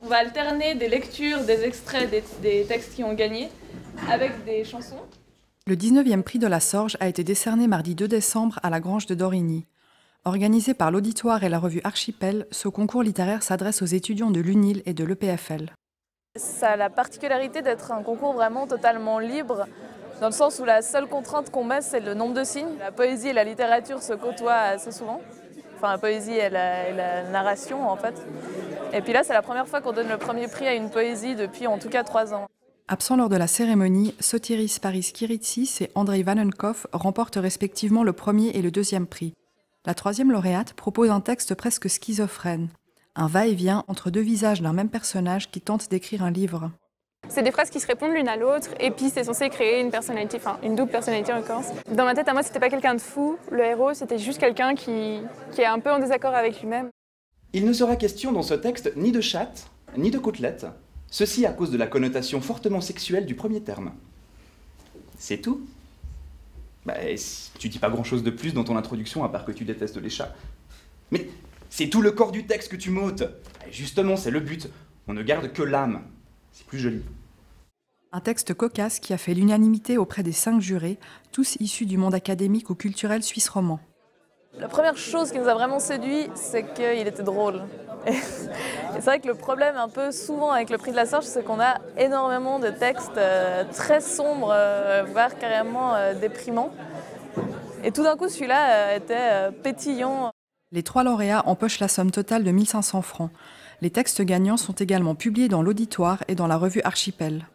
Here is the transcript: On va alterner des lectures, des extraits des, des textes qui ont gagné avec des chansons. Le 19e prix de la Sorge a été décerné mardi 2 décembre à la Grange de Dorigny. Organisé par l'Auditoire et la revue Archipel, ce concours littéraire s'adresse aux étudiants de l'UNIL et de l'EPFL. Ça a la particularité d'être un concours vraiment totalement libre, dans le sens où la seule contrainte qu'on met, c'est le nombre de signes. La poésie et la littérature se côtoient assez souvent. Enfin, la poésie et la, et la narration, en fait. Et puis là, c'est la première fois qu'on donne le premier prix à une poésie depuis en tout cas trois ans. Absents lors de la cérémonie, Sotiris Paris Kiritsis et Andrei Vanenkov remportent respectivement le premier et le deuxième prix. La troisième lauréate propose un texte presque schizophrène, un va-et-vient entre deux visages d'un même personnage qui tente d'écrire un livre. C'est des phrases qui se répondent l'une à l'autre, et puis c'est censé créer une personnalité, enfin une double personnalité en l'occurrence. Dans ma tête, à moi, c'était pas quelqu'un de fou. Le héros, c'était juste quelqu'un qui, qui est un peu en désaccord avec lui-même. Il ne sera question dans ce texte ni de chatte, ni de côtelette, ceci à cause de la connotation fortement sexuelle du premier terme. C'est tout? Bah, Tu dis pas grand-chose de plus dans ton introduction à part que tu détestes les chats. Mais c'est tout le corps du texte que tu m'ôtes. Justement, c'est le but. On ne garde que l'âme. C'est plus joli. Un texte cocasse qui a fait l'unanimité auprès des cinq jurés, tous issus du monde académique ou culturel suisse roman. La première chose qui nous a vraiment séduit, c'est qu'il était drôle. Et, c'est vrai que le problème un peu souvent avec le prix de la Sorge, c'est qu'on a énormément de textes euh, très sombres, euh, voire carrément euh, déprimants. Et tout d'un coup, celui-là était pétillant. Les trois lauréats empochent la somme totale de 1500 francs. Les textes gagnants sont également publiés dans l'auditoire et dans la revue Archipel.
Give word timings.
On 0.00 0.06
va 0.06 0.18
alterner 0.18 0.76
des 0.76 0.88
lectures, 0.88 1.40
des 1.40 1.64
extraits 1.64 2.08
des, 2.08 2.22
des 2.40 2.64
textes 2.64 2.94
qui 2.94 3.02
ont 3.02 3.14
gagné 3.14 3.48
avec 4.10 4.44
des 4.44 4.64
chansons. 4.64 5.00
Le 5.66 5.74
19e 5.74 6.22
prix 6.22 6.38
de 6.38 6.46
la 6.46 6.60
Sorge 6.60 6.96
a 7.00 7.08
été 7.08 7.24
décerné 7.24 7.66
mardi 7.66 7.94
2 7.94 8.06
décembre 8.06 8.60
à 8.62 8.70
la 8.70 8.78
Grange 8.78 9.06
de 9.06 9.14
Dorigny. 9.14 9.66
Organisé 10.24 10.72
par 10.72 10.90
l'Auditoire 10.90 11.42
et 11.42 11.48
la 11.48 11.58
revue 11.58 11.80
Archipel, 11.82 12.46
ce 12.52 12.68
concours 12.68 13.02
littéraire 13.02 13.42
s'adresse 13.42 13.82
aux 13.82 13.86
étudiants 13.86 14.30
de 14.30 14.40
l'UNIL 14.40 14.82
et 14.86 14.94
de 14.94 15.04
l'EPFL. 15.04 15.72
Ça 16.36 16.70
a 16.70 16.76
la 16.76 16.90
particularité 16.90 17.62
d'être 17.62 17.90
un 17.90 18.02
concours 18.02 18.34
vraiment 18.34 18.66
totalement 18.66 19.18
libre, 19.18 19.66
dans 20.20 20.26
le 20.26 20.32
sens 20.32 20.58
où 20.58 20.64
la 20.64 20.82
seule 20.82 21.06
contrainte 21.06 21.50
qu'on 21.50 21.62
met, 21.62 21.80
c'est 21.80 22.00
le 22.00 22.14
nombre 22.14 22.34
de 22.34 22.42
signes. 22.42 22.76
La 22.80 22.90
poésie 22.90 23.28
et 23.28 23.32
la 23.32 23.44
littérature 23.44 24.02
se 24.02 24.12
côtoient 24.14 24.54
assez 24.54 24.90
souvent. 24.90 25.20
Enfin, 25.76 25.92
la 25.92 25.98
poésie 25.98 26.32
et 26.32 26.50
la, 26.50 26.88
et 26.88 26.92
la 26.92 27.22
narration, 27.30 27.88
en 27.88 27.96
fait. 27.96 28.14
Et 28.92 29.00
puis 29.02 29.12
là, 29.12 29.22
c'est 29.22 29.32
la 29.32 29.42
première 29.42 29.68
fois 29.68 29.80
qu'on 29.80 29.92
donne 29.92 30.08
le 30.08 30.16
premier 30.16 30.48
prix 30.48 30.66
à 30.66 30.74
une 30.74 30.90
poésie 30.90 31.34
depuis 31.34 31.66
en 31.66 31.78
tout 31.78 31.88
cas 31.88 32.04
trois 32.04 32.32
ans. 32.32 32.46
Absents 32.88 33.16
lors 33.16 33.28
de 33.28 33.36
la 33.36 33.46
cérémonie, 33.46 34.14
Sotiris 34.18 34.78
Paris 34.78 35.10
Kiritsis 35.12 35.82
et 35.82 35.90
Andrei 35.94 36.22
Vanenkov 36.22 36.86
remportent 36.92 37.36
respectivement 37.36 38.02
le 38.02 38.14
premier 38.14 38.48
et 38.50 38.62
le 38.62 38.70
deuxième 38.70 39.06
prix. 39.06 39.34
La 39.84 39.94
troisième 39.94 40.32
lauréate 40.32 40.72
propose 40.72 41.10
un 41.10 41.20
texte 41.20 41.54
presque 41.54 41.88
schizophrène, 41.88 42.68
un 43.14 43.26
va-et-vient 43.26 43.84
entre 43.88 44.10
deux 44.10 44.22
visages 44.22 44.62
d'un 44.62 44.72
même 44.72 44.88
personnage 44.88 45.50
qui 45.50 45.60
tente 45.60 45.90
d'écrire 45.90 46.22
un 46.22 46.30
livre. 46.30 46.70
C'est 47.28 47.42
des 47.42 47.50
phrases 47.50 47.68
qui 47.68 47.80
se 47.80 47.86
répondent 47.86 48.14
l'une 48.14 48.28
à 48.28 48.36
l'autre, 48.36 48.70
et 48.80 48.90
puis 48.90 49.10
c'est 49.10 49.24
censé 49.24 49.50
créer 49.50 49.80
une 49.80 49.90
personnalité, 49.90 50.38
enfin 50.38 50.58
une 50.62 50.74
double 50.74 50.90
personnalité 50.90 51.32
en 51.32 51.36
l'occurrence. 51.36 51.66
Dans 51.90 52.04
ma 52.04 52.14
tête, 52.14 52.28
à 52.28 52.32
moi, 52.32 52.42
c'était 52.42 52.60
pas 52.60 52.70
quelqu'un 52.70 52.94
de 52.94 53.00
fou. 53.00 53.36
Le 53.50 53.64
héros, 53.64 53.92
c'était 53.92 54.18
juste 54.18 54.38
quelqu'un 54.38 54.74
qui, 54.74 55.20
qui 55.52 55.60
est 55.60 55.66
un 55.66 55.78
peu 55.78 55.90
en 55.90 55.98
désaccord 55.98 56.34
avec 56.34 56.60
lui-même. 56.60 56.88
Il 57.54 57.64
ne 57.64 57.72
sera 57.72 57.96
question 57.96 58.32
dans 58.32 58.42
ce 58.42 58.54
texte 58.54 58.92
ni 58.96 59.10
de 59.10 59.20
chatte, 59.20 59.70
ni 59.96 60.10
de 60.10 60.18
côtelette, 60.18 60.66
ceci 61.10 61.46
à 61.46 61.52
cause 61.52 61.70
de 61.70 61.78
la 61.78 61.86
connotation 61.86 62.40
fortement 62.40 62.82
sexuelle 62.82 63.24
du 63.24 63.34
premier 63.34 63.62
terme. 63.62 63.92
C'est 65.18 65.38
tout? 65.38 65.66
Bah, 66.84 66.94
Tu 67.58 67.68
dis 67.68 67.78
pas 67.78 67.90
grand-chose 67.90 68.22
de 68.22 68.30
plus 68.30 68.52
dans 68.52 68.64
ton 68.64 68.76
introduction 68.76 69.24
à 69.24 69.30
part 69.30 69.44
que 69.44 69.52
tu 69.52 69.64
détestes 69.64 69.96
les 69.96 70.10
chats. 70.10 70.34
Mais 71.10 71.28
c'est 71.70 71.88
tout 71.88 72.02
le 72.02 72.12
corps 72.12 72.32
du 72.32 72.46
texte 72.46 72.70
que 72.70 72.76
tu 72.76 72.90
m'ôtes. 72.90 73.24
Justement, 73.70 74.16
c'est 74.16 74.30
le 74.30 74.40
but. 74.40 74.68
On 75.06 75.14
ne 75.14 75.22
garde 75.22 75.52
que 75.52 75.62
l'âme. 75.62 76.02
C'est 76.52 76.66
plus 76.66 76.78
joli. 76.78 77.02
Un 78.12 78.20
texte 78.20 78.54
cocasse 78.54 79.00
qui 79.00 79.12
a 79.12 79.18
fait 79.18 79.34
l'unanimité 79.34 79.98
auprès 79.98 80.22
des 80.22 80.32
cinq 80.32 80.60
jurés, 80.60 80.98
tous 81.30 81.56
issus 81.60 81.84
du 81.84 81.98
monde 81.98 82.14
académique 82.14 82.70
ou 82.70 82.74
culturel 82.74 83.22
suisse 83.22 83.48
roman. 83.48 83.80
La 84.60 84.66
première 84.66 84.96
chose 84.96 85.30
qui 85.30 85.38
nous 85.38 85.48
a 85.48 85.54
vraiment 85.54 85.78
séduit, 85.78 86.28
c'est 86.34 86.64
qu'il 86.74 87.06
était 87.06 87.22
drôle. 87.22 87.62
Et, 88.06 88.12
c'est 88.94 89.04
vrai 89.04 89.20
que 89.20 89.28
le 89.28 89.34
problème 89.34 89.76
un 89.76 89.88
peu 89.88 90.10
souvent 90.10 90.50
avec 90.50 90.70
le 90.70 90.78
prix 90.78 90.90
de 90.90 90.96
la 90.96 91.06
Sorge, 91.06 91.24
c'est 91.24 91.44
qu'on 91.44 91.60
a 91.60 91.78
énormément 91.96 92.58
de 92.58 92.68
textes 92.68 93.16
euh, 93.16 93.64
très 93.72 94.00
sombres, 94.00 94.50
euh, 94.52 95.04
voire 95.12 95.36
carrément 95.38 95.94
euh, 95.94 96.14
déprimants. 96.14 96.72
Et 97.84 97.92
tout 97.92 98.02
d'un 98.02 98.16
coup, 98.16 98.28
celui-là 98.28 98.96
était 98.96 99.52
pétillant. 99.62 100.30
Les 100.72 100.82
trois 100.82 101.04
lauréats 101.04 101.44
empochent 101.46 101.78
la 101.78 101.86
somme 101.86 102.10
totale 102.10 102.42
de 102.42 102.50
1500 102.50 103.02
francs. 103.02 103.30
Les 103.80 103.90
textes 103.90 104.22
gagnants 104.22 104.56
sont 104.56 104.72
également 104.72 105.14
publiés 105.14 105.48
dans 105.48 105.62
l'auditoire 105.62 106.24
et 106.26 106.34
dans 106.34 106.48
la 106.48 106.56
revue 106.56 106.80
Archipel. 106.82 107.46